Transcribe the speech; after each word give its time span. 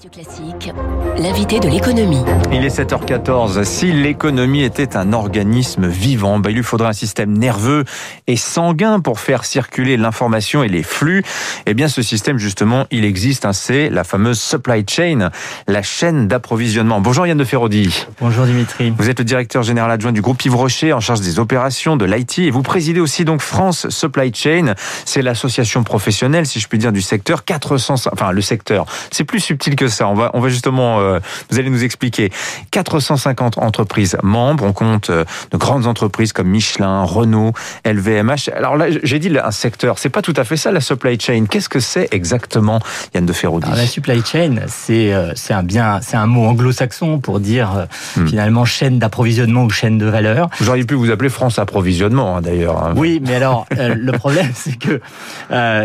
Radio 0.00 0.22
Classique, 0.22 0.72
l'invité 1.18 1.60
de 1.60 1.68
l'économie. 1.68 2.22
Il 2.50 2.64
est 2.64 2.74
7h14. 2.74 3.64
Si 3.64 3.92
l'économie 3.92 4.62
était 4.62 4.96
un 4.96 5.12
organisme 5.12 5.88
vivant, 5.88 6.38
bah, 6.38 6.48
il 6.48 6.56
lui 6.56 6.62
faudrait 6.62 6.88
un 6.88 6.94
système 6.94 7.36
nerveux 7.36 7.84
et 8.26 8.36
sanguin 8.36 9.00
pour 9.00 9.20
faire 9.20 9.44
circuler 9.44 9.98
l'information 9.98 10.62
et 10.62 10.68
les 10.68 10.82
flux. 10.82 11.22
Eh 11.66 11.74
bien, 11.74 11.86
ce 11.88 12.00
système, 12.00 12.38
justement, 12.38 12.86
il 12.90 13.04
existe. 13.04 13.44
Hein, 13.44 13.52
c'est 13.52 13.90
la 13.90 14.02
fameuse 14.02 14.40
supply 14.40 14.86
chain, 14.88 15.28
la 15.66 15.82
chaîne 15.82 16.28
d'approvisionnement. 16.28 17.02
Bonjour 17.02 17.26
Yann 17.26 17.36
de 17.36 17.44
Ferrodi. 17.44 18.06
Bonjour 18.22 18.46
Dimitri. 18.46 18.94
Vous 18.96 19.10
êtes 19.10 19.18
le 19.18 19.24
directeur 19.26 19.62
général 19.62 19.90
adjoint 19.90 20.12
du 20.12 20.22
groupe 20.22 20.42
Yves 20.42 20.56
Rocher 20.56 20.94
en 20.94 21.00
charge 21.00 21.20
des 21.20 21.38
opérations 21.38 21.98
de 21.98 22.06
l'IT 22.06 22.38
et 22.38 22.50
vous 22.50 22.62
présidez 22.62 23.00
aussi 23.00 23.26
donc 23.26 23.42
France 23.42 23.90
Supply 23.90 24.32
Chain. 24.32 24.72
C'est 25.04 25.20
l'association 25.20 25.84
professionnelle, 25.84 26.46
si 26.46 26.58
je 26.58 26.68
puis 26.68 26.78
dire, 26.78 26.92
du 26.92 27.02
secteur 27.02 27.44
400, 27.44 27.96
enfin 28.10 28.32
le 28.32 28.40
secteur. 28.40 28.86
C'est 29.10 29.24
plus 29.24 29.40
subtil 29.40 29.76
que 29.76 29.89
ça. 29.90 30.08
On 30.08 30.14
va, 30.14 30.30
on 30.34 30.40
va 30.40 30.48
justement, 30.48 31.00
euh, 31.00 31.18
vous 31.50 31.58
allez 31.58 31.70
nous 31.70 31.84
expliquer. 31.84 32.30
450 32.70 33.58
entreprises 33.58 34.16
membres. 34.22 34.64
On 34.64 34.72
compte 34.72 35.10
euh, 35.10 35.24
de 35.50 35.56
grandes 35.56 35.86
entreprises 35.86 36.32
comme 36.32 36.48
Michelin, 36.48 37.02
Renault, 37.02 37.52
LVMH. 37.84 38.50
Alors 38.54 38.76
là, 38.76 38.86
j'ai 39.02 39.18
dit 39.18 39.30
un 39.42 39.50
secteur. 39.50 39.98
C'est 39.98 40.08
pas 40.08 40.22
tout 40.22 40.34
à 40.36 40.44
fait 40.44 40.56
ça 40.56 40.72
la 40.72 40.80
supply 40.80 41.18
chain. 41.18 41.46
Qu'est-ce 41.48 41.68
que 41.68 41.80
c'est 41.80 42.08
exactement, 42.12 42.80
Yann 43.14 43.26
de 43.26 43.32
Ferrodi 43.32 43.70
La 43.74 43.86
supply 43.86 44.22
chain, 44.24 44.56
c'est 44.68 45.12
euh, 45.12 45.32
c'est 45.34 45.54
un 45.54 45.62
bien, 45.62 46.00
c'est 46.02 46.16
un 46.16 46.26
mot 46.26 46.46
anglo-saxon 46.46 47.18
pour 47.18 47.40
dire 47.40 47.86
hmm. 48.16 48.26
finalement 48.26 48.64
chaîne 48.64 48.98
d'approvisionnement 48.98 49.64
ou 49.64 49.70
chaîne 49.70 49.98
de 49.98 50.06
valeur. 50.06 50.48
Vous 50.58 50.68
auriez 50.68 50.84
pu 50.84 50.94
vous 50.94 51.10
appeler 51.10 51.28
France 51.28 51.58
Approvisionnement 51.58 52.36
hein, 52.36 52.40
d'ailleurs. 52.40 52.82
Hein. 52.82 52.94
Oui, 52.96 53.20
mais 53.24 53.34
alors 53.34 53.66
le 53.70 54.12
problème 54.12 54.50
c'est 54.54 54.78
que 54.78 55.00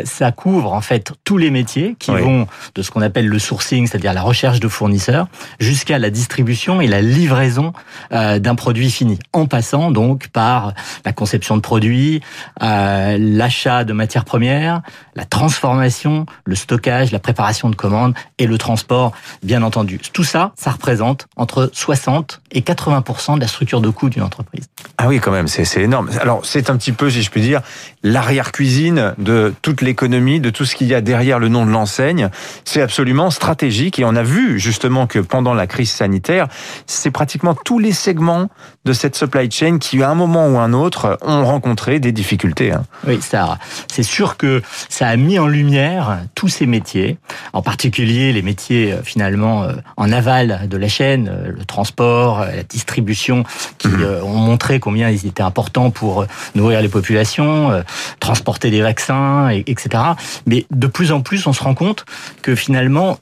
ça 0.05 0.31
couvre 0.31 0.73
en 0.73 0.81
fait 0.81 1.13
tous 1.23 1.37
les 1.37 1.51
métiers 1.51 1.95
qui 1.99 2.11
vont 2.11 2.47
de 2.75 2.81
ce 2.81 2.91
qu'on 2.91 3.01
appelle 3.01 3.27
le 3.27 3.39
sourcing, 3.39 3.84
c'est-à-dire 3.87 4.13
la 4.13 4.21
recherche 4.21 4.59
de 4.59 4.67
fournisseurs, 4.67 5.27
jusqu'à 5.59 5.99
la 5.99 6.09
distribution 6.09 6.81
et 6.81 6.87
la 6.87 7.01
livraison 7.01 7.73
euh, 8.11 8.39
d'un 8.39 8.55
produit 8.55 8.91
fini, 8.91 9.19
en 9.33 9.45
passant 9.45 9.91
donc 9.91 10.27
par 10.29 10.73
la 11.05 11.13
conception 11.13 11.55
de 11.55 11.61
produits, 11.61 12.21
euh, 12.61 13.17
l'achat 13.19 13.83
de 13.83 13.93
matières 13.93 14.25
premières, 14.25 14.81
la 15.15 15.25
transformation, 15.25 16.25
le 16.45 16.55
stockage, 16.55 17.11
la 17.11 17.19
préparation 17.19 17.69
de 17.69 17.75
commandes 17.75 18.13
et 18.37 18.47
le 18.47 18.57
transport, 18.57 19.13
bien 19.43 19.63
entendu. 19.63 19.99
Tout 20.13 20.23
ça, 20.23 20.51
ça 20.55 20.71
représente 20.71 21.27
entre 21.35 21.69
60 21.73 22.41
et 22.51 22.61
80% 22.61 23.35
de 23.35 23.41
la 23.41 23.47
structure 23.47 23.81
de 23.81 23.89
coût 23.89 24.09
d'une 24.09 24.23
entreprise. 24.23 24.65
Ah 24.97 25.07
oui, 25.07 25.19
quand 25.19 25.31
même, 25.31 25.47
c'est 25.47 25.81
énorme. 25.81 26.09
Alors, 26.21 26.45
c'est 26.45 26.69
un 26.69 26.77
petit 26.77 26.91
peu, 26.91 27.09
si 27.09 27.21
je 27.21 27.29
puis 27.29 27.41
dire, 27.41 27.61
l'arrière-cuisine 28.03 29.13
de 29.17 29.53
toute 29.61 29.81
l'économie, 29.81 30.39
de 30.39 30.49
tout 30.49 30.65
ce 30.65 30.75
qu'il 30.75 30.87
y 30.87 30.93
a 30.93 31.01
derrière 31.01 31.39
le 31.39 31.49
nom 31.49 31.65
de 31.65 31.71
l'enseigne. 31.71 32.29
C'est 32.63 32.81
absolument 32.81 33.29
stratégique 33.29 33.74
et 33.83 34.05
on 34.05 34.15
a 34.15 34.23
vu 34.23 34.59
justement 34.59 35.07
que 35.07 35.19
pendant 35.19 35.53
la 35.53 35.67
crise 35.67 35.91
sanitaire, 35.91 36.47
c'est 36.85 37.11
pratiquement 37.11 37.55
tous 37.55 37.79
les 37.79 37.91
segments 37.91 38.49
de 38.85 38.93
cette 38.93 39.15
supply 39.15 39.49
chain 39.51 39.79
qui, 39.79 40.01
à 40.01 40.09
un 40.09 40.15
moment 40.15 40.47
ou 40.47 40.57
un 40.57 40.73
autre, 40.73 41.17
ont 41.21 41.45
rencontré 41.45 41.99
des 41.99 42.11
difficultés. 42.11 42.71
Hein. 42.71 42.85
Oui, 43.07 43.19
ça, 43.21 43.57
c'est 43.91 44.03
sûr 44.03 44.37
que 44.37 44.61
ça 44.89 45.07
a 45.07 45.15
mis 45.17 45.39
en 45.39 45.47
lumière 45.47 46.19
tous 46.35 46.47
ces 46.47 46.65
métiers, 46.65 47.17
en 47.53 47.61
particulier 47.61 48.31
les 48.31 48.41
métiers 48.41 48.93
euh, 48.93 49.01
finalement 49.03 49.63
euh, 49.63 49.73
en 49.97 50.11
aval 50.11 50.67
de 50.69 50.77
la 50.77 50.87
chaîne, 50.87 51.29
euh, 51.29 51.51
le 51.51 51.65
transport, 51.65 52.39
la 52.39 52.63
distribution, 52.63 53.43
qui 53.77 53.87
mhm. 53.87 54.23
ont 54.23 54.37
montré 54.37 54.79
combien 54.79 55.09
ils 55.09 55.25
étaient 55.25 55.43
importants 55.43 55.89
pour 55.91 56.25
nourrir 56.53 56.81
les 56.81 56.89
populations, 56.89 57.83
transporter 58.19 58.69
des 58.69 58.81
vaccins, 58.81 59.49
etc. 59.49 60.03
Mais 60.45 60.65
de 60.71 60.87
plus 60.87 61.11
en 61.11 61.21
plus, 61.21 61.47
on 61.47 61.53
se 61.53 61.63
rend 61.63 61.73
compte 61.73 62.05
que 62.41 62.55
finalement, 62.55 63.17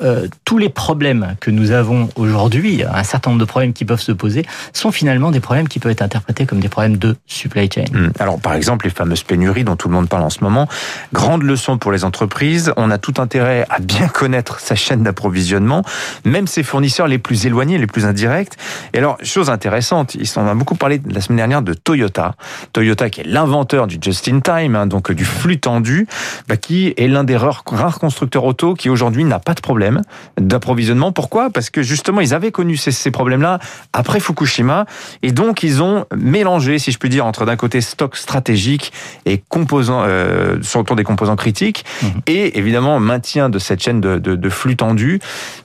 tous 0.45 0.57
les 0.57 0.69
problèmes 0.69 1.35
que 1.39 1.51
nous 1.51 1.71
avons 1.71 2.09
aujourd'hui, 2.15 2.83
un 2.83 3.03
certain 3.03 3.31
nombre 3.31 3.41
de 3.41 3.45
problèmes 3.45 3.73
qui 3.73 3.85
peuvent 3.85 4.01
se 4.01 4.11
poser, 4.11 4.45
sont 4.73 4.91
finalement 4.91 5.31
des 5.31 5.39
problèmes 5.39 5.67
qui 5.67 5.79
peuvent 5.79 5.91
être 5.91 6.01
interprétés 6.01 6.45
comme 6.45 6.59
des 6.59 6.69
problèmes 6.69 6.97
de 6.97 7.15
supply 7.27 7.69
chain. 7.73 7.85
Hmm. 7.93 8.09
Alors, 8.19 8.39
par 8.39 8.53
exemple, 8.53 8.85
les 8.85 8.91
fameuses 8.91 9.23
pénuries 9.23 9.63
dont 9.63 9.75
tout 9.75 9.87
le 9.87 9.93
monde 9.93 10.09
parle 10.09 10.23
en 10.23 10.29
ce 10.29 10.43
moment, 10.43 10.67
grande 11.13 11.43
leçon 11.43 11.77
pour 11.77 11.91
les 11.91 12.03
entreprises. 12.03 12.73
On 12.77 12.91
a 12.91 12.97
tout 12.97 13.13
intérêt 13.17 13.65
à 13.69 13.79
bien 13.79 14.07
connaître 14.13 14.59
sa 14.59 14.75
chaîne 14.75 15.03
d'approvisionnement, 15.03 15.83
même 16.25 16.47
ses 16.47 16.63
fournisseurs 16.63 17.07
les 17.07 17.17
plus 17.17 17.45
éloignés, 17.45 17.77
les 17.77 17.87
plus 17.87 18.05
indirects. 18.05 18.53
Et 18.93 18.97
alors, 18.97 19.17
chose 19.23 19.49
intéressante, 19.49 20.15
en 20.35 20.47
ont 20.47 20.55
beaucoup 20.55 20.75
parlé 20.75 21.01
la 21.09 21.21
semaine 21.21 21.37
dernière 21.37 21.61
de 21.61 21.73
Toyota. 21.73 22.35
Toyota 22.73 23.09
qui 23.09 23.21
est 23.21 23.25
l'inventeur 23.25 23.87
du 23.87 23.97
just-in-time, 24.01 24.75
hein, 24.75 24.87
donc 24.87 25.11
du 25.11 25.25
flux 25.25 25.59
tendu, 25.59 26.07
bah, 26.47 26.57
qui 26.57 26.93
est 26.97 27.07
l'un 27.07 27.23
des 27.23 27.37
rares 27.37 27.63
constructeurs 27.63 28.43
auto 28.43 28.73
qui 28.73 28.89
aujourd'hui 28.89 29.23
n'a 29.23 29.39
pas 29.39 29.53
de 29.53 29.61
problème 29.61 30.01
d'approvisionnement. 30.39 31.11
Pourquoi? 31.11 31.49
Parce 31.49 31.69
que 31.69 31.83
justement, 31.83 32.21
ils 32.21 32.33
avaient 32.33 32.51
connu 32.51 32.77
ces, 32.77 32.91
ces 32.91 33.11
problèmes-là 33.11 33.59
après 33.93 34.19
Fukushima, 34.19 34.85
et 35.21 35.31
donc 35.31 35.63
ils 35.63 35.81
ont 35.81 36.05
mélangé, 36.15 36.79
si 36.79 36.91
je 36.91 36.97
puis 36.97 37.09
dire, 37.09 37.25
entre 37.25 37.45
d'un 37.45 37.55
côté 37.55 37.81
stock 37.81 38.15
stratégique 38.15 38.91
et 39.25 39.41
composants, 39.49 40.03
euh, 40.05 40.57
surtout 40.61 40.95
des 40.95 41.03
composants 41.03 41.35
critiques, 41.35 41.85
mhm. 42.01 42.21
et 42.27 42.57
évidemment 42.57 42.99
maintien 42.99 43.49
de 43.49 43.59
cette 43.59 43.81
chaîne 43.81 44.01
de, 44.01 44.17
de, 44.17 44.35
de 44.35 44.49
flux 44.49 44.75
tendu. 44.75 45.19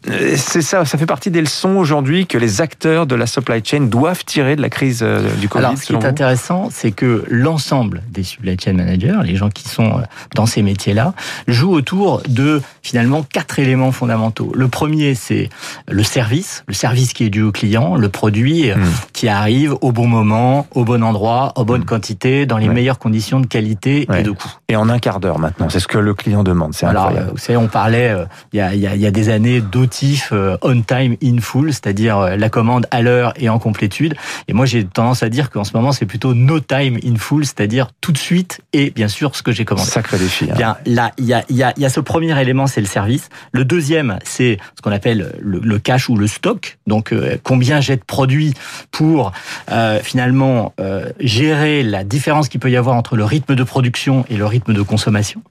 Euh, 0.09 0.35
c'est 0.37 0.63
ça, 0.63 0.85
ça 0.85 0.99
fait 0.99 1.07
partie 1.07 1.31
des 1.31 1.41
leçons 1.41 1.77
aujourd'hui 1.77 2.27
que 2.27 2.39
les 2.39 2.61
acteurs 2.61 3.07
de 3.07 3.15
la 3.15 3.27
supply 3.27 3.63
chain 3.65 3.81
doivent 3.81 4.25
tirer 4.25 4.57
de 4.57 4.63
la 4.63 4.71
crise 4.71 5.01
euh, 5.03 5.35
du 5.37 5.49
Covid. 5.49 5.65
Alors, 5.65 5.79
ce 5.79 5.87
qui 5.87 5.93
est 5.95 6.05
intéressant, 6.05 6.69
c'est 6.71 6.93
que 6.93 7.25
l'ensemble 7.29 8.03
des 8.11 8.23
supply 8.23 8.57
chain 8.63 8.75
managers, 8.75 9.21
les 9.25 9.37
gens 9.37 9.49
qui 9.49 9.69
sont 9.69 10.03
dans 10.35 10.47
ces 10.47 10.63
métiers-là, 10.63 11.15
jouent 11.47 11.73
autour 11.73 12.23
de 12.29 12.61
finalement 12.83 13.23
quatre 13.23 13.59
éléments 13.59 13.93
fondamentaux. 13.93 14.53
Le 14.59 14.67
premier, 14.67 15.15
c'est 15.15 15.51
le 15.89 16.03
service, 16.03 16.65
le 16.67 16.75
service 16.75 17.13
qui 17.13 17.25
est 17.25 17.31
dû 17.31 17.43
au 17.43 17.53
client, 17.53 17.95
le 17.95 18.09
produit 18.09 18.73
hmm. 18.73 18.83
qui 19.13 19.29
arrive 19.29 19.77
au 19.83 19.93
bon 19.93 20.09
moment, 20.09 20.67
au 20.75 20.85
bon 20.85 21.05
endroit, 21.05 21.53
aux 21.55 21.65
bonnes 21.65 21.83
hmm. 21.83 21.85
quantités, 21.85 22.45
dans 22.45 22.59
les 22.59 22.69
meilleures 22.69 22.99
conditions 22.99 23.39
de 23.39 23.47
qualité 23.47 24.09
et 24.13 24.23
de 24.25 24.33
coût. 24.33 24.51
Et 24.69 24.75
en 24.75 24.89
un 24.89 24.99
quart 24.99 25.21
d'heure 25.21 25.39
maintenant, 25.39 25.69
c'est 25.69 25.79
ce 25.79 25.87
que 25.87 25.99
le 25.99 26.13
client 26.13 26.43
demande. 26.43 26.75
C'est 26.75 26.87
incroyable. 26.87 27.31
vous 27.31 27.39
savez, 27.39 27.57
on 27.57 27.69
parlait 27.69 28.09
euh, 28.09 28.25
il, 28.53 28.57
y 28.57 28.61
a, 28.61 28.75
il, 28.75 28.81
y 28.81 29.07
a, 29.07 29.11
des 29.13 29.29
années 29.29 29.61
d'OTIF 29.61 30.31
euh, 30.33 30.57
on 30.63 30.83
time 30.83 31.17
in 31.23 31.39
full, 31.41 31.73
c'est-à-dire 31.73 32.19
euh, 32.19 32.37
la 32.37 32.49
commande 32.49 32.87
à 32.91 33.01
l'heure 33.01 33.35
et 33.37 33.49
en 33.49 33.61
complétude. 33.61 34.17
Et 34.49 34.55
moi, 34.55 34.67
j'ai 34.67 34.85
tendance 34.85 35.23
à 35.23 35.29
dire 35.29 35.51
qu'en 35.51 35.63
ce 35.63 35.73
moment, 35.77 35.93
c'est 35.93 36.07
plutôt 36.07 36.35
no 36.35 36.59
time 36.59 36.99
in 37.05 37.15
full, 37.17 37.45
c'est-à-dire 37.45 37.89
tout 38.01 38.11
de 38.11 38.19
suite 38.19 38.61
et 38.73 38.91
bien 38.91 39.09
sûr 39.09 39.37
ce 39.37 39.45
que 39.45 39.53
j'ai 39.53 39.65
commandé. 39.65 39.89
Sacré 39.89 40.19
défi. 40.19 40.49
Hein. 40.51 40.55
Bien, 40.57 40.77
là, 40.85 41.13
il 41.19 41.27
y 41.27 41.35
a, 41.35 41.45
y 41.49 41.85
a 41.85 41.89
ce 41.89 42.01
premier 42.01 42.41
élément, 42.41 42.67
c'est 42.67 42.81
le 42.81 42.87
service. 42.87 43.29
Le 43.53 43.65
deuxième, 43.65 44.19
c'est 44.25 44.48
ce 44.77 44.83
qu'on 44.83 44.93
appelle 44.93 45.35
le, 45.41 45.79
cash 45.79 46.09
ou 46.09 46.17
le 46.17 46.27
stock. 46.27 46.79
Donc, 46.87 47.15
combien 47.43 47.81
j'ai 47.81 47.97
de 47.97 48.05
produits 48.05 48.55
pour 48.91 49.33
euh, 49.71 50.01
finalement 50.03 50.73
euh, 50.81 51.11
gérer 51.21 51.83
la 51.83 52.05
différence 52.05 52.49
qu'il 52.49 52.61
peut 52.61 52.71
y 52.71 52.77
avoir 52.77 52.97
entre 52.97 53.17
le 53.17 53.25
rythme 53.25 53.55
de 53.55 53.63
production 53.63 54.25
et 54.31 54.37
le 54.37 54.47
rythme 54.47 54.73
de 54.73 54.83
consommation. 54.83 55.43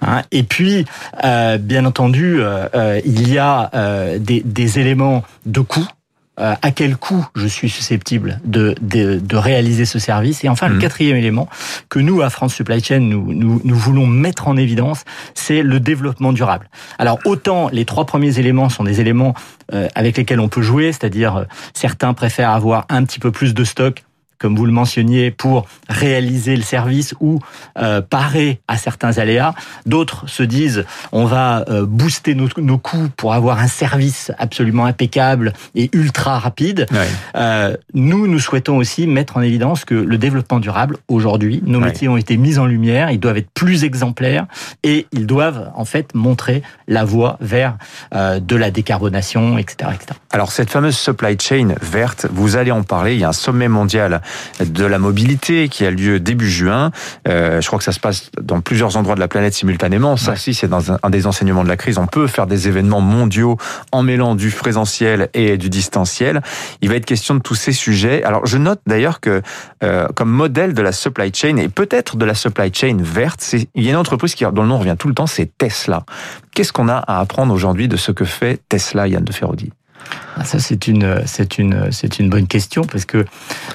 Hein. 0.00 0.22
et 0.30 0.42
puis, 0.42 0.84
euh, 1.24 1.58
bien 1.58 1.84
entendu, 1.84 2.40
il 3.04 3.32
y 3.32 3.38
a 3.38 3.70
des, 4.18 4.42
des 4.44 4.78
éléments 4.78 5.22
de 5.46 5.60
coût 5.60 5.86
euh, 6.42 6.54
à 6.60 6.70
quel 6.72 6.96
coût 6.96 7.24
je 7.34 7.46
suis 7.46 7.70
susceptible 7.70 8.40
de, 8.44 8.74
de, 8.80 9.18
de 9.18 9.36
réaliser 9.36 9.84
ce 9.84 9.98
service. 9.98 10.44
Et 10.44 10.48
enfin, 10.48 10.68
le 10.68 10.74
mmh. 10.74 10.80
quatrième 10.80 11.16
élément 11.16 11.48
que 11.88 12.00
nous, 12.00 12.20
à 12.20 12.30
France 12.30 12.54
Supply 12.54 12.82
Chain, 12.82 13.00
nous, 13.00 13.32
nous, 13.32 13.60
nous 13.64 13.76
voulons 13.76 14.06
mettre 14.06 14.48
en 14.48 14.56
évidence, 14.56 15.04
c'est 15.34 15.62
le 15.62 15.78
développement 15.80 16.32
durable. 16.32 16.68
Alors, 16.98 17.18
autant 17.24 17.68
les 17.72 17.84
trois 17.84 18.06
premiers 18.06 18.38
éléments 18.38 18.68
sont 18.68 18.84
des 18.84 19.00
éléments 19.00 19.34
euh, 19.72 19.88
avec 19.94 20.16
lesquels 20.16 20.40
on 20.40 20.48
peut 20.48 20.62
jouer, 20.62 20.92
c'est-à-dire 20.92 21.36
euh, 21.36 21.44
certains 21.74 22.12
préfèrent 22.12 22.50
avoir 22.50 22.86
un 22.88 23.04
petit 23.04 23.20
peu 23.20 23.30
plus 23.30 23.54
de 23.54 23.64
stock 23.64 24.02
comme 24.42 24.56
vous 24.56 24.66
le 24.66 24.72
mentionniez, 24.72 25.30
pour 25.30 25.66
réaliser 25.88 26.56
le 26.56 26.62
service 26.62 27.14
ou 27.20 27.38
euh, 27.78 28.02
parer 28.02 28.60
à 28.68 28.76
certains 28.76 29.18
aléas. 29.18 29.54
D'autres 29.86 30.28
se 30.28 30.42
disent 30.42 30.84
on 31.12 31.24
va 31.24 31.64
euh, 31.68 31.86
booster 31.86 32.34
nos, 32.34 32.48
nos, 32.58 32.78
coûts 32.78 33.08
pour 33.16 33.32
avoir 33.32 33.60
un 33.60 33.68
service 33.68 34.32
absolument 34.38 34.84
impeccable 34.84 35.52
et 35.74 35.88
ultra 35.92 36.38
rapide. 36.38 36.86
Euh, 37.36 37.76
nous, 37.94 38.26
nous 38.26 38.38
souhaitons 38.38 38.76
aussi 38.76 39.06
mettre 39.06 39.36
en 39.36 39.42
évidence 39.42 39.84
que 39.84 39.94
le 39.94 40.18
développement 40.18 40.58
durable, 40.58 40.98
aujourd'hui, 41.08 41.62
nos 41.64 41.80
métiers 41.80 42.08
ont 42.08 42.16
été 42.16 42.36
mis 42.36 42.58
en 42.58 42.66
lumière, 42.66 43.10
ils 43.10 43.20
doivent 43.20 43.36
être 43.36 43.50
plus 43.54 43.84
exemplaires 43.84 44.46
et 44.82 45.06
ils 45.12 45.26
doivent 45.26 45.70
en 45.76 45.84
fait 45.84 46.14
montrer 46.14 46.62
la 46.88 47.04
voie 47.04 47.36
vers 47.40 47.76
euh, 48.14 48.40
de 48.40 48.56
la 48.56 48.70
décarbonation, 48.70 49.58
etc., 49.58 49.90
etc. 49.94 50.18
Alors 50.30 50.50
cette 50.50 50.70
fameuse 50.70 50.96
supply 50.96 51.36
chain 51.38 51.74
verte, 51.80 52.26
vous 52.30 52.56
allez 52.56 52.72
en 52.72 52.82
parler, 52.82 53.14
il 53.14 53.20
y 53.20 53.24
a 53.24 53.28
un 53.28 53.32
sommet 53.32 53.68
mondial 53.68 54.22
de 54.60 54.84
la 54.84 54.98
mobilité 54.98 55.68
qui 55.68 55.84
a 55.84 55.90
lieu 55.90 56.20
début 56.20 56.50
juin. 56.50 56.90
Euh, 57.28 57.60
je 57.60 57.66
crois 57.66 57.78
que 57.78 57.84
ça 57.84 57.92
se 57.92 58.00
passe 58.00 58.30
dans 58.40 58.60
plusieurs 58.60 58.96
endroits 58.96 59.14
de 59.14 59.20
la 59.20 59.28
planète 59.28 59.54
simultanément. 59.54 60.16
Ça, 60.16 60.36
si 60.36 60.54
c'est 60.54 60.68
dans 60.68 60.92
un, 60.92 61.10
des 61.10 61.26
enseignements 61.26 61.64
de 61.64 61.68
la 61.68 61.76
crise, 61.76 61.98
on 61.98 62.06
peut 62.06 62.26
faire 62.26 62.46
des 62.46 62.68
événements 62.68 63.00
mondiaux 63.00 63.56
en 63.92 64.02
mêlant 64.02 64.34
du 64.34 64.50
présentiel 64.50 65.28
et 65.34 65.56
du 65.56 65.68
distanciel. 65.68 66.42
Il 66.80 66.88
va 66.88 66.96
être 66.96 67.06
question 67.06 67.34
de 67.34 67.40
tous 67.40 67.54
ces 67.54 67.72
sujets. 67.72 68.22
Alors, 68.24 68.46
je 68.46 68.58
note 68.58 68.80
d'ailleurs 68.86 69.20
que 69.20 69.42
euh, 69.82 70.06
comme 70.14 70.30
modèle 70.30 70.74
de 70.74 70.82
la 70.82 70.92
supply 70.92 71.32
chain 71.34 71.56
et 71.56 71.68
peut-être 71.68 72.16
de 72.16 72.24
la 72.24 72.34
supply 72.34 72.72
chain 72.72 72.96
verte, 73.00 73.54
il 73.74 73.82
y 73.82 73.88
a 73.88 73.90
une 73.90 73.96
entreprise 73.96 74.34
qui, 74.34 74.44
dont 74.44 74.62
le 74.62 74.68
nom 74.68 74.78
revient 74.78 74.96
tout 74.98 75.08
le 75.08 75.14
temps, 75.14 75.26
c'est 75.26 75.50
Tesla. 75.58 76.04
Qu'est-ce 76.54 76.72
qu'on 76.72 76.88
a 76.88 76.96
à 76.96 77.20
apprendre 77.20 77.52
aujourd'hui 77.54 77.88
de 77.88 77.96
ce 77.96 78.12
que 78.12 78.24
fait 78.24 78.60
Tesla, 78.68 79.08
Yann 79.08 79.24
de 79.24 79.32
Ferrodi? 79.32 79.72
Ah, 80.36 80.44
ça 80.44 80.58
c'est 80.58 80.88
une 80.88 81.22
c'est 81.26 81.58
une 81.58 81.92
c'est 81.92 82.18
une 82.18 82.30
bonne 82.30 82.46
question 82.46 82.84
parce 82.84 83.04
que 83.04 83.24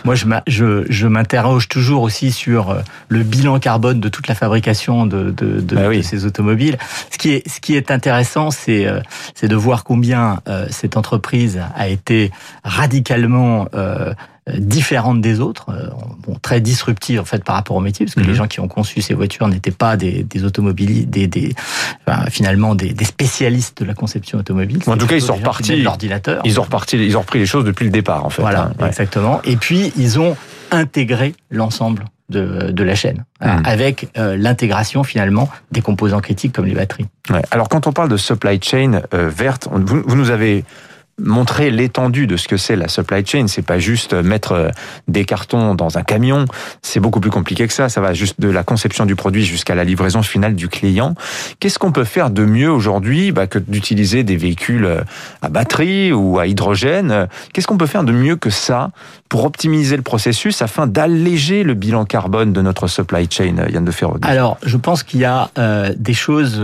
moi 0.06 0.15
je 0.15 1.07
m'interroge 1.07 1.68
toujours 1.68 2.01
aussi 2.01 2.31
sur 2.31 2.71
euh, 2.71 2.81
le 3.09 3.24
bilan 3.24 3.59
carbone 3.59 4.00
de 4.00 4.09
toute 4.09 4.27
la 4.27 4.35
fabrication 4.35 5.06
de 5.06 5.31
de, 5.31 5.62
de, 5.62 5.75
bah 5.75 6.01
ces 6.01 6.25
automobiles. 6.25 6.77
Ce 7.12 7.18
qui 7.18 7.29
est 7.31 7.47
ce 7.47 7.59
qui 7.59 7.75
est 7.75 7.91
intéressant 7.91 8.50
c'est 8.50 8.88
euh, 8.88 9.01
c'est 9.35 9.47
de 9.47 9.56
voir 9.56 9.83
combien 9.83 10.39
euh, 10.47 10.65
cette 10.69 10.97
entreprise 10.97 11.62
a 11.75 11.88
été 11.88 12.31
radicalement 12.63 13.68
différente 14.57 15.21
des 15.21 15.39
autres, 15.39 15.69
euh, 15.69 15.89
bon, 16.25 16.35
très 16.41 16.61
disruptive 16.61 17.19
en 17.19 17.25
fait 17.25 17.44
par 17.44 17.55
rapport 17.55 17.75
au 17.75 17.81
métier, 17.81 18.05
parce 18.05 18.15
que 18.15 18.21
les 18.21 18.27
mhm. 18.27 18.33
gens 18.35 18.47
qui 18.47 18.59
ont 18.59 18.67
conçu 18.67 19.01
ces 19.01 19.13
voitures 19.13 19.47
n'étaient 19.47 19.71
pas 19.71 19.97
des, 19.97 20.23
des 20.23 20.44
automobilistes, 20.44 21.09
des, 21.09 21.27
des 21.27 21.55
finalement 22.29 22.75
des, 22.75 22.94
des, 22.94 23.05
spécialistes 23.05 23.81
de 23.81 23.85
la 23.85 23.94
conception 23.94 24.39
automobile. 24.39 24.79
En 24.88 24.97
tout 24.97 25.07
cas, 25.07 25.15
ils 25.15 25.21
sont 25.21 25.35
repartis. 25.35 25.81
L'ordinateur. 25.81 26.41
Ils 26.45 26.59
ont 26.59 26.63
reparti, 26.63 26.97
ils 26.97 27.17
ont 27.17 27.21
repris 27.21 27.39
les 27.39 27.45
choses 27.45 27.65
depuis 27.65 27.85
le 27.85 27.91
départ 27.91 28.25
en 28.25 28.29
fait. 28.29 28.41
Voilà, 28.41 28.71
hein, 28.79 28.88
exactement. 28.88 29.41
Et 29.44 29.57
puis 29.57 29.91
ils 29.97 30.19
ont 30.19 30.35
intégré 30.71 31.33
l'ensemble 31.49 32.05
de, 32.29 32.71
de, 32.71 32.83
la 32.83 32.95
chaîne, 32.95 33.23
hein, 33.39 33.57
mhm. 33.57 33.65
avec 33.65 34.09
euh, 34.17 34.35
l'intégration 34.38 35.03
finalement 35.03 35.49
des 35.71 35.81
composants 35.81 36.19
critiques 36.19 36.53
comme 36.53 36.65
les 36.65 36.73
batteries. 36.73 37.05
Ouais. 37.29 37.41
Alors 37.51 37.69
quand 37.69 37.88
on 37.88 37.94
parle 37.94 38.09
de 38.09 38.17
supply 38.17 38.59
chain 38.61 39.01
euh, 39.13 39.29
verte, 39.29 39.69
vous, 39.71 40.03
vous, 40.05 40.15
nous 40.15 40.29
avez 40.29 40.65
montrer 41.19 41.72
l'étendue 41.72 42.28
de 42.28 42.38
ce 42.38 42.48
que 42.48 42.58
c'est 42.58 42.75
la 42.75 42.88
supply 42.88 43.25
chain. 43.25 43.48
C'est 43.48 43.66
pas 43.66 43.80
juste 43.80 44.14
mettre 44.14 44.52
euh, 44.52 44.69
des 45.08 45.25
cartons 45.25 45.74
dans 45.74 45.98
un 45.98 46.04
camion. 46.04 46.46
C'est 46.81 47.00
beaucoup 47.00 47.19
plus 47.19 47.31
compliqué 47.31 47.68
que 47.68 47.74
ça. 47.74 47.90
Ça 47.90 48.02
va 48.02 48.14
juste 48.14 48.40
de 48.40 48.50
la 48.50 48.64
conception 48.64 49.06
du 49.06 49.16
produit 49.16 49.44
jusqu'à 49.44 49.74
la 49.74 49.84
livraison 49.84 50.22
finale 50.22 50.56
du 50.56 50.68
client. 50.68 51.16
Qu'est-ce 51.60 51.80
qu'on 51.80 51.92
peut 51.92 52.04
faire 52.04 52.30
de 52.30 52.46
mieux 52.46 52.72
aujourd'hui 52.72 53.31
bah, 53.31 53.48
que 53.48 53.58
d'utiliser 53.58 54.24
des 54.24 54.38
véhicules 54.38 54.86
euh, 54.86 55.02
à 55.42 55.50
batterie 55.50 56.12
ou 56.12 56.38
à 56.38 56.46
hydrogène? 56.46 57.28
Qu'est-ce 57.52 57.68
qu'on 57.68 57.78
peut 57.78 57.88
faire 57.88 58.04
de 58.04 58.12
mieux 58.12 58.36
que 58.36 58.52
ça 58.52 58.92
pour 59.30 59.44
optimiser 59.44 59.98
le 59.98 60.04
processus 60.04 60.62
afin 60.62 60.88
d'alléger 60.88 61.64
le 61.64 61.74
bilan 61.74 62.06
carbone 62.06 62.54
de 62.54 62.62
notre 62.62 62.88
supply 62.88 63.28
chain, 63.30 63.56
Yann 63.69 63.84
de 63.84 63.92
Ferro 63.92 64.18
Alors, 64.22 64.58
je 64.64 64.78
pense 64.78 65.04
qu'il 65.04 65.19
y 65.19 65.25
a 65.25 65.50
euh, 65.58 65.94
des 65.98 66.14
choses. 66.14 66.62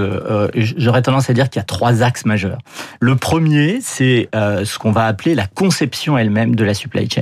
J'aurais 0.55 1.01
tendance 1.01 1.29
à 1.29 1.33
dire 1.33 1.49
qu'il 1.49 1.59
y 1.59 1.61
a 1.61 1.65
trois 1.65 2.03
axes 2.03 2.25
majeurs. 2.25 2.59
Le 3.01 3.15
premier, 3.15 3.79
c'est 3.81 4.29
euh, 4.42 4.42
ce 4.63 4.79
qu'on 4.79 4.91
va 4.91 5.05
appeler 5.05 5.35
la 5.35 5.47
conception 5.47 6.17
elle-même 6.17 6.55
de 6.55 6.63
la 6.63 6.73
supply 6.73 7.09
chain. 7.09 7.21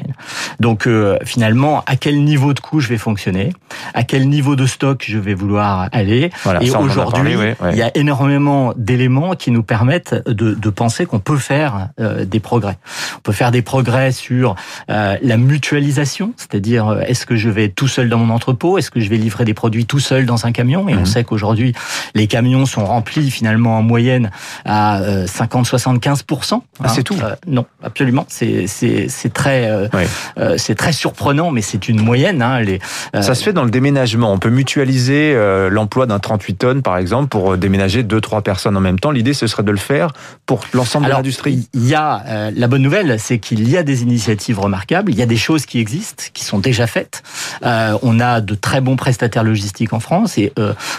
Donc 0.59 0.87
euh, 0.87 1.17
finalement, 1.23 1.83
à 1.85 1.95
quel 1.95 2.23
niveau 2.23 2.53
de 2.53 2.59
coût 2.59 2.79
je 2.79 2.87
vais 2.87 2.97
fonctionner, 2.97 3.53
à 3.93 4.03
quel 4.03 4.29
niveau 4.29 4.55
de 4.55 4.65
stock 4.65 5.03
je 5.07 5.17
vais 5.17 5.33
vouloir 5.33 5.89
aller? 5.91 6.31
et 6.61 6.71
aujourd'hui, 6.71 7.35
il 7.71 7.77
y 7.77 7.81
a 7.81 7.91
énormément 7.95 8.73
d'éléments 8.75 9.35
qui 9.35 9.51
nous 9.51 9.63
permettent 9.63 10.15
de, 10.27 10.53
de 10.53 10.69
penser 10.69 11.05
qu'on 11.05 11.19
peut 11.19 11.37
faire 11.37 11.89
euh, 11.99 12.25
des 12.25 12.39
progrès. 12.39 12.77
On 13.17 13.21
peut 13.21 13.31
faire 13.31 13.51
des 13.51 13.61
progrès 13.61 14.11
sur 14.11 14.55
la 14.87 15.37
mutualisation, 15.37 16.33
c'est-à-dire 16.37 16.99
est-ce 17.07 17.25
que 17.25 17.35
je 17.35 17.49
vais 17.49 17.69
tout 17.69 17.87
seul 17.87 18.09
dans 18.09 18.17
mon 18.17 18.33
entrepôt, 18.33 18.77
est-ce 18.77 18.91
que 18.91 18.99
je 18.99 19.09
vais 19.09 19.17
livrer 19.17 19.45
des 19.45 19.53
produits 19.53 19.85
tout 19.85 19.99
seul 19.99 20.25
dans 20.25 20.45
un 20.45 20.51
camion? 20.51 20.87
Et 20.89 20.95
on 20.95 20.99
mhm. 20.99 21.05
sait 21.05 21.23
qu'aujourd'hui, 21.23 21.73
les 22.15 22.27
camions 22.27 22.65
sont 22.65 22.85
remplis 22.85 23.31
finalement 23.31 23.77
en 23.77 23.83
moyenne 23.83 24.31
à 24.65 25.01
50-75%. 25.25 26.61
Ah, 26.83 26.89
c'est 26.89 27.03
euh, 27.21 27.35
non, 27.47 27.65
absolument. 27.83 28.25
C'est 28.29 28.67
c'est 28.67 29.33
très 29.33 29.69
euh, 29.69 29.87
euh, 30.37 30.55
c'est 30.57 30.75
très 30.75 30.93
surprenant, 30.93 31.51
mais 31.51 31.61
c'est 31.61 31.87
une 31.87 32.01
moyenne. 32.01 32.41
Hein, 32.41 32.61
les, 32.61 32.79
Ça 33.13 33.35
se 33.35 33.43
fait 33.43 33.53
dans 33.53 33.63
le 33.63 33.71
déménagement. 33.71 34.31
On 34.31 34.39
peut 34.39 34.49
mutualiser 34.49 35.35
l'emploi 35.69 36.05
d'un 36.05 36.19
38 36.19 36.55
tonnes, 36.55 36.81
par 36.81 36.97
exemple, 36.97 37.29
pour 37.29 37.57
déménager 37.57 38.03
deux 38.03 38.21
trois 38.21 38.41
personnes 38.41 38.77
en 38.77 38.81
même 38.81 38.99
temps. 38.99 39.11
L'idée, 39.11 39.33
ce 39.33 39.47
serait 39.47 39.63
de 39.63 39.71
le 39.71 39.77
faire 39.77 40.11
pour 40.45 40.61
l'ensemble 40.73 41.07
de 41.07 41.11
l'industrie. 41.11 41.67
Il 41.73 41.87
y 41.87 41.95
a 41.95 42.51
la 42.53 42.67
bonne 42.67 42.81
nouvelle, 42.81 43.19
c'est 43.19 43.39
qu'il 43.39 43.67
y 43.69 43.77
a 43.77 43.83
des 43.83 44.03
initiatives 44.03 44.59
remarquables. 44.59 45.11
Il 45.11 45.17
y 45.17 45.21
a 45.21 45.27
des 45.27 45.37
choses 45.37 45.65
qui 45.65 45.79
existent, 45.79 46.25
qui 46.33 46.43
sont 46.43 46.59
déjà 46.59 46.87
faites. 46.87 47.23
on 47.63 48.19
a 48.19 48.41
de 48.41 48.55
très 48.55 48.81
bons 48.81 48.95
prestataires 48.95 49.43
logistiques 49.43 49.93
en 49.93 49.99
France 49.99 50.37
et 50.37 50.53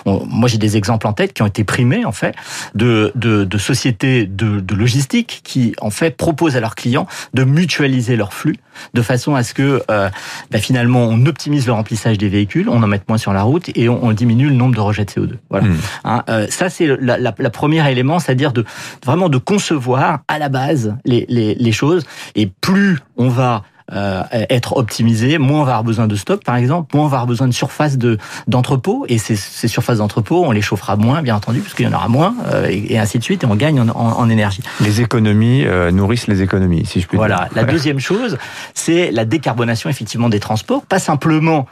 moi 0.06 0.48
j'ai 0.48 0.58
des 0.58 0.76
exemples 0.76 1.06
en 1.06 1.12
tête 1.12 1.32
qui 1.32 1.42
ont 1.42 1.46
été 1.46 1.64
primés 1.64 2.04
en 2.04 2.12
fait 2.12 2.34
de 2.74 3.12
de, 3.14 3.44
de 3.44 3.58
sociétés 3.58 4.26
de, 4.26 4.60
de 4.60 4.74
logistique 4.74 5.40
qui 5.44 5.74
en 5.80 5.90
fait 5.90 6.01
proposent 6.10 6.56
à 6.56 6.60
leurs 6.60 6.74
clients 6.74 7.06
de 7.34 7.44
mutualiser 7.44 8.16
leurs 8.16 8.32
flux 8.32 8.56
de 8.94 9.02
façon 9.02 9.34
à 9.34 9.42
ce 9.42 9.54
que 9.54 9.82
euh, 9.90 10.08
bah, 10.50 10.58
finalement 10.58 11.06
on 11.06 11.26
optimise 11.26 11.66
le 11.66 11.72
remplissage 11.72 12.18
des 12.18 12.28
véhicules, 12.28 12.68
on 12.68 12.82
en 12.82 12.86
mette 12.86 13.08
moins 13.08 13.18
sur 13.18 13.32
la 13.32 13.42
route 13.42 13.70
et 13.74 13.88
on, 13.88 14.12
diminue 14.12 14.48
le 14.48 14.54
nombre 14.54 14.74
de 14.74 14.80
rejets 14.80 15.04
de 15.04 15.10
CO2. 15.10 15.32
Voilà. 15.50 15.68
Hmm. 15.68 15.76
Hein, 16.04 16.24
euh, 16.28 16.46
ça 16.50 16.68
c'est 16.68 16.86
la, 16.86 17.18
la, 17.18 17.34
la 17.36 17.50
premier 17.50 17.88
élément, 17.90 18.18
c'est-à-dire 18.18 18.52
de 18.52 18.64
vraiment 19.04 19.28
de 19.28 19.38
concevoir 19.38 20.20
à 20.28 20.38
la 20.38 20.48
base 20.48 20.96
les, 21.04 21.24
les, 21.28 21.54
les 21.54 21.72
choses 21.72 22.04
et 22.34 22.46
plus 22.46 22.98
on 23.16 23.28
va 23.28 23.62
euh, 23.92 24.22
être 24.30 24.76
optimisé, 24.76 25.38
moins 25.38 25.60
on 25.60 25.64
va 25.64 25.72
avoir 25.72 25.84
besoin 25.84 26.06
de 26.06 26.16
stock 26.16 26.42
par 26.44 26.56
exemple, 26.56 26.96
moins 26.96 27.06
on 27.06 27.08
va 27.08 27.18
avoir 27.18 27.26
besoin 27.26 27.46
de 27.46 27.52
surface 27.52 27.98
de 27.98 28.18
d'entrepôt 28.46 29.04
et 29.08 29.18
ces, 29.18 29.36
ces 29.36 29.68
surfaces 29.68 29.98
d'entrepôt 29.98 30.44
on 30.44 30.50
les 30.50 30.62
chauffera 30.62 30.96
moins 30.96 31.22
bien 31.22 31.36
entendu 31.36 31.60
puisqu'il 31.60 31.84
y 31.84 31.88
en 31.88 31.92
aura 31.92 32.08
moins 32.08 32.34
euh, 32.46 32.68
et, 32.70 32.98
ainsi 32.98 33.18
de 33.18 33.24
suite 33.24 33.44
et 33.44 33.46
on 33.46 33.54
gagne 33.54 33.80
en, 33.80 33.88
en, 33.88 34.28
énergie. 34.30 34.62
Les 34.80 35.00
économies 35.00 35.64
euh, 35.64 35.90
nourrissent 35.90 36.26
les 36.26 36.42
économies 36.42 36.86
si 36.86 37.00
je 37.00 37.06
puis 37.06 37.16
voilà. 37.16 37.36
dire. 37.36 37.48
Voilà. 37.52 37.66
La 37.66 37.72
deuxième 37.72 38.00
chose 38.00 38.38
c'est 38.74 39.10
la 39.10 39.24
décarbonation 39.24 39.90
effectivement 39.90 40.28
des 40.28 40.40
transports, 40.40 40.82
pas 40.86 40.98
simplement 40.98 41.66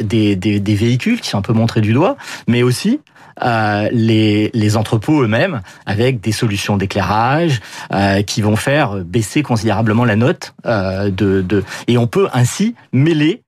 des, 0.00 0.34
des, 0.34 0.60
des, 0.60 0.74
véhicules 0.74 1.20
qui 1.20 1.28
sont 1.28 1.36
un 1.36 1.42
peu 1.42 1.52
montrés 1.52 1.82
du 1.82 1.92
doigt, 1.92 2.16
mais 2.46 2.62
aussi 2.62 3.00
euh, 3.42 3.88
les, 3.92 4.76
entrepôts 4.76 5.22
eux-mêmes 5.22 5.62
avec 5.86 6.20
des 6.20 6.32
solutions 6.32 6.76
d'éclairage 6.76 7.60
euh, 7.92 8.22
qui 8.22 8.42
vont 8.42 8.56
faire 8.56 8.96
baisser 8.96 9.42
considérablement 9.42 10.04
la 10.04 10.16
note 10.16 10.54
euh, 10.66 11.10
de, 11.10 11.64
et 11.86 11.96
on 11.96 12.06
peut 12.06 12.28
ainsi 12.32 12.74
mêler 12.92 13.42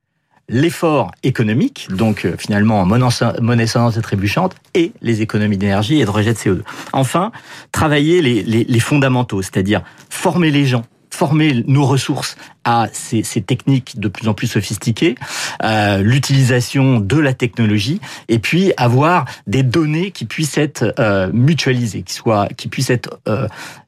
l'effort 0.49 1.13
économique, 1.23 1.89
donc 1.91 2.27
finalement 2.39 2.81
en 2.81 2.87
monnaie 2.87 3.67
sonnante 3.67 3.97
et 3.97 4.01
trébuchante, 4.01 4.57
et 4.75 4.93
les 5.01 5.23
économies 5.23 5.59
d'énergie 5.59 6.01
et 6.01 6.05
de 6.05 6.11
rejet 6.11 6.33
de 6.33 6.39
CO2. 6.39 6.63
Enfin, 6.93 7.31
travailler 7.71 8.21
les 8.21 8.81
fondamentaux, 8.81 9.43
c'est-à-dire 9.43 9.83
former 10.09 10.51
les 10.51 10.67
gens 10.67 10.85
former 11.11 11.65
nos 11.67 11.85
ressources 11.85 12.37
à 12.65 12.89
ces, 12.93 13.23
ces 13.23 13.43
techniques 13.43 13.99
de 13.99 14.09
plus 14.09 14.29
en 14.29 14.35
plus 14.35 14.47
sophistiquées, 14.47 15.15
euh, 15.63 16.03
l'utilisation 16.03 17.01
de 17.01 17.19
la 17.19 17.35
technologie, 17.35 18.01
et 18.29 18.39
puis 18.39 18.73
avoir 18.77 19.25
des 19.47 19.63
données 19.63 20.11
qui 20.11 20.25
puissent 20.25 20.59
être 20.59 20.95
euh, 20.99 21.31
mutualisées, 21.33 22.03
qui 22.03 22.15
soient, 22.15 22.49
qui 22.57 22.69
puissent 22.69 22.91
être 22.91 23.21
euh, 23.29 23.47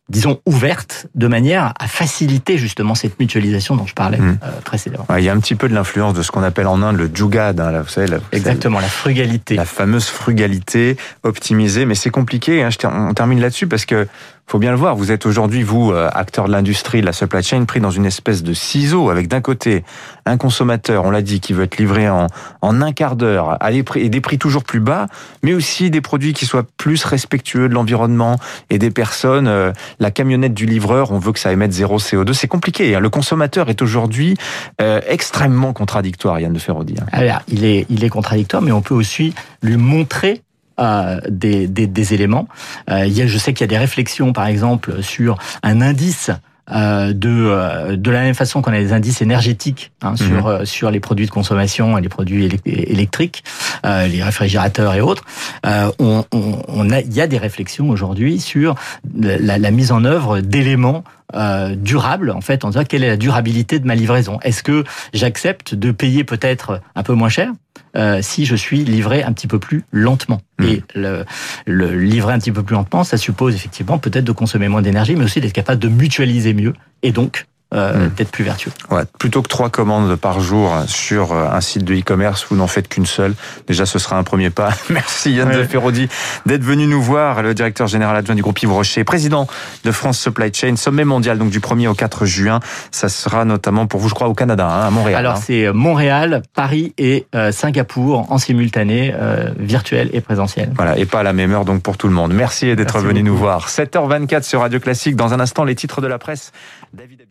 disons, 0.09 0.41
ouvertes 0.45 1.07
de 1.15 1.27
manière 1.27 1.73
à 1.79 1.87
faciliter 1.87 2.59
justement 2.59 2.95
cette 2.95 3.19
mutualisation 3.19 3.77
dont 3.77 3.87
je 3.87 3.95
parlais 3.95 4.19
mmh. 4.19 4.39
euh, 4.43 4.61
précédemment. 4.63 5.07
il 5.17 5.25
y 5.25 5.29
a 5.29 5.33
un 5.33 5.41
petit 5.41 5.55
peu 5.55 5.69
de 5.69 5.75
l'influence 5.75 6.13
de 6.15 6.23
ce 6.23 6.31
qu'on 6.31 6.43
appelle 6.43 6.67
en 6.67 6.83
Inde 6.83 6.97
le 6.97 7.11
jugad, 7.13 7.59
hein, 7.59 7.71
là, 7.71 7.83
vous 7.83 7.89
savez, 7.89 8.19
Exactement, 8.33 8.79
la 8.79 8.89
frugalité. 8.89 9.55
La 9.55 9.65
fameuse 9.65 10.07
frugalité 10.07 10.97
optimisée, 11.23 11.87
mais 11.87 11.95
c'est 11.95 12.11
compliqué, 12.11 12.63
hein, 12.63 12.69
je 12.71 12.87
on 12.87 13.15
termine 13.15 13.41
là-dessus 13.41 13.67
parce 13.67 13.87
que 13.87 14.07
faut 14.47 14.59
bien 14.59 14.73
le 14.73 14.77
voir, 14.77 14.97
vous 14.97 15.13
êtes 15.13 15.25
aujourd'hui, 15.25 15.63
vous, 15.63 15.93
acteur 15.93 16.47
de 16.47 16.53
l'industrie, 16.53 17.01
de 17.01 17.07
la 17.07 17.13
supply 17.13 17.43
chain, 17.43 17.65
pris 17.65 17.81
dans 17.81 17.93
une 17.93 18.05
espèce 18.05 18.43
de 18.43 18.53
ciseau 18.63 19.11
avec 19.11 19.29
d'un 19.29 19.41
côté 19.41 19.85
un 20.25 20.37
consommateur, 20.37 21.05
on 21.05 21.11
l'a 21.11 21.23
dit, 21.23 21.41
qui 21.41 21.53
veut 21.53 21.65
être 21.65 21.79
livré 21.79 22.09
en, 22.09 22.29
en 22.61 22.81
un 22.81 22.93
quart 22.93 23.17
d'heure 23.17 23.57
à 23.61 23.73
et 23.73 24.09
des 24.09 24.21
prix 24.21 24.39
toujours 24.39 24.65
plus 24.65 24.81
bas, 24.81 25.07
mais 25.43 25.55
aussi 25.55 25.91
des 25.91 26.01
produits 26.01 26.33
qui 26.33 26.47
soient 26.47 26.65
plus 26.77 27.05
respectueux 27.05 27.69
de 27.69 27.75
l'environnement 27.75 28.39
et 28.71 28.79
des 28.79 28.91
personnes. 28.91 29.49
Euh, 29.49 29.73
la 29.99 30.11
camionnette 30.11 30.55
du 30.55 30.67
livreur, 30.67 31.11
on 31.11 31.19
veut 31.19 31.33
que 31.33 31.39
ça 31.39 31.53
émette 31.53 31.73
zéro 31.73 31.99
CO2. 31.99 32.33
C'est 32.33 32.49
compliqué. 32.49 32.95
Hein. 32.95 33.01
Le 33.01 33.11
consommateur 33.11 33.69
est 33.69 33.83
aujourd'hui 33.83 34.37
euh, 34.81 35.01
extrêmement 35.07 35.73
contradictoire, 35.73 36.39
Yann 36.39 36.53
de 36.53 36.59
Ferrodi. 36.59 36.95
Hein. 37.01 37.41
Il 37.49 37.65
est, 37.65 37.87
il 37.89 38.05
est 38.05 38.09
contradictoire, 38.09 38.63
mais 38.63 38.73
on 38.73 38.83
peut 38.83 38.95
aussi 38.95 39.35
lui 39.63 39.77
montrer 39.77 40.43
euh, 40.79 41.21
des, 41.29 41.67
des, 41.67 42.15
éléments. 42.15 42.49
Il 42.89 43.13
y 43.13 43.23
a, 43.23 43.27
je 43.27 43.39
sais 43.39 43.53
qu'il 43.53 43.63
y 43.63 43.65
a 43.65 43.69
des 43.69 43.79
réflexions, 43.79 44.33
par 44.33 44.47
exemple, 44.47 45.03
sur 45.03 45.39
un 45.63 45.81
indice 45.81 46.31
euh, 46.71 47.13
de 47.13 47.29
euh, 47.29 47.97
de 47.97 48.11
la 48.11 48.21
même 48.21 48.35
façon 48.35 48.63
qu'on 48.63 48.73
a 48.73 48.79
des 48.79 48.93
indices 48.93 49.21
énergétiques 49.21 49.91
hein, 50.03 50.15
sur 50.17 50.47
Mhm. 50.49 50.65
sur 50.65 50.91
les 50.91 51.01
produits 51.01 51.27
de 51.27 51.31
consommation 51.31 51.99
et 51.99 52.01
les 52.01 52.09
produits 52.09 52.47
élec- 52.49 52.61
électriques, 52.67 53.43
euh, 53.85 54.07
les 54.07 54.23
réfrigérateurs 54.23 54.95
et 54.95 55.01
autres. 55.01 55.25
euh, 55.67 55.91
on, 55.99 56.25
on, 56.33 56.63
on 56.69 56.91
a 56.91 57.01
il 57.01 57.13
y 57.13 57.21
a 57.21 57.27
des 57.27 57.39
réflexions 57.39 57.91
aujourd'hui 57.91 58.39
sur 58.39 58.77
la, 59.19 59.59
la 59.59 59.71
mise 59.73 59.91
en 59.93 60.05
œuvre 60.05 60.41
d'éléments 60.41 61.03
euh, 61.35 61.75
durables 61.75 62.31
en 62.31 62.41
fait 62.43 62.65
en 62.65 62.69
disant 62.71 62.85
quelle 62.85 63.03
est 63.05 63.09
la 63.09 63.17
durabilité 63.17 63.79
de 63.81 63.87
ma 63.87 63.95
livraison. 63.95 64.39
Est-ce 64.43 64.63
que 64.63 64.85
j'accepte 65.15 65.75
de 65.75 65.91
payer 65.91 66.23
peut-être 66.25 66.81
un 66.95 67.03
peu 67.03 67.15
moins 67.15 67.29
cher? 67.31 67.51
Euh, 67.97 68.21
si 68.23 68.47
je 68.47 68.57
suis 68.57 68.85
livré 68.85 69.23
un 69.23 69.33
petit 69.33 69.47
peu 69.47 69.59
plus 69.59 69.85
lentement. 69.93 70.41
Mhm. 70.59 70.69
Et 70.69 70.83
le, 70.95 71.25
le 71.67 71.99
livrer 72.01 72.33
un 72.33 72.39
petit 72.39 72.53
peu 72.53 72.63
plus 72.63 72.75
lentement, 72.75 73.05
ça 73.05 73.17
suppose 73.17 73.55
effectivement 73.55 73.99
peut-être 73.99 74.25
de 74.25 74.33
consommer 74.33 74.69
moins 74.69 74.83
d'énergie, 74.83 75.17
mais 75.17 75.25
aussi 75.25 75.41
d'être 75.41 75.53
capable 75.53 75.81
de 75.81 75.89
mutualiser 75.89 76.55
mieux 76.55 76.73
et 77.03 77.13
donc 77.13 77.47
euh, 77.73 77.93
Mhm. 78.07 78.09
d'être 78.17 78.31
plus 78.31 78.45
vertueux. 78.45 78.71
Ouais, 78.91 79.03
plutôt 79.19 79.43
que 79.43 79.49
trois 79.49 79.71
commandes 79.71 80.17
par 80.17 80.41
jour 80.41 80.73
sur 80.87 81.33
euh, 81.33 81.49
un 81.51 81.61
site 81.61 81.85
de 81.85 81.95
e-commerce, 81.95 82.47
vous 82.51 82.57
n'en 82.57 82.67
faites 82.67 82.89
qu'une 82.89 83.07
seule. 83.07 83.35
Déjà, 83.69 83.87
ce 83.87 83.99
sera 83.99 84.17
un 84.19 84.23
premier 84.25 84.51
pas. 84.51 84.71
Merci 84.91 85.33
Yann 85.33 85.49
Ouais. 85.49 85.57
de 85.57 85.65
Ferrodi 85.65 86.09
d'être 86.47 86.63
venu 86.63 86.87
nous 86.87 87.03
voir, 87.03 87.43
le 87.43 87.55
directeur 87.55 87.87
général 87.87 88.17
adjoint 88.17 88.35
du 88.35 88.43
groupe 88.43 88.61
Yves 88.63 88.73
Rocher, 88.73 89.05
président 89.05 89.47
de 89.85 89.91
France 89.93 90.19
Supply 90.19 90.53
Chain, 90.53 90.77
sommet 90.77 91.05
mondial 91.05 91.39
donc 91.39 91.51
du 91.51 91.61
1er 91.61 91.89
au 91.89 91.95
4 91.95 92.25
juin. 92.27 92.61
Ça 92.91 93.09
sera 93.09 93.45
notamment 93.45 93.87
pour 93.87 94.01
vous, 94.01 94.09
je 94.09 94.15
crois, 94.15 94.29
au 94.29 94.35
Canada, 94.35 94.67
hein, 94.67 94.87
à 94.87 94.91
Montréal. 94.91 95.19
Alors 95.19 95.37
hein. 95.37 95.41
c'est 95.45 95.73
Montréal, 95.73 96.43
Paris 96.55 96.95
et 96.99 97.27
euh, 97.35 97.53
Singapour 97.53 98.31
en 98.31 98.39
simultané, 98.39 99.15
euh, 99.15 99.51
virtuel 99.59 100.11
et 100.13 100.21
présentiel. 100.21 100.73
Voilà, 100.77 100.99
et 100.99 101.07
pas 101.07 101.21
à 101.21 101.23
la 101.23 101.33
même 101.33 101.53
heure 101.53 101.65
donc 101.65 101.83
pour 101.83 101.97
tout 101.97 102.09
le 102.09 102.15
monde. 102.15 102.33
Merci 102.35 102.75
d'être 102.77 102.99
venu 103.01 103.23
nous 103.23 103.37
voir. 103.37 103.69
7h24 103.69 104.43
sur 104.43 104.61
Radio 104.61 104.79
Classique. 104.81 105.17
Dans 105.17 105.33
un 105.35 105.41
instant, 105.41 105.65
les 105.65 105.75
titres 105.75 106.01
de 106.01 106.07
la 106.07 106.19
presse. 106.19 106.53
David 106.93 107.22